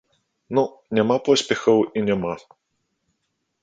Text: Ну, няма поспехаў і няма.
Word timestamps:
Ну, 0.59 0.63
няма 0.99 1.17
поспехаў 1.29 1.77
і 1.97 2.07
няма. 2.09 2.35